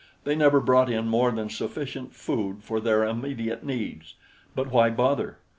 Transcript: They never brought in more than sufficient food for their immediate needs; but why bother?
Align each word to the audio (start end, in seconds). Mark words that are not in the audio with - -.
They 0.23 0.33
never 0.33 0.59
brought 0.59 0.89
in 0.89 1.07
more 1.07 1.29
than 1.29 1.51
sufficient 1.51 2.15
food 2.15 2.63
for 2.63 2.79
their 2.79 3.03
immediate 3.05 3.63
needs; 3.63 4.15
but 4.55 4.71
why 4.71 4.89
bother? 4.89 5.37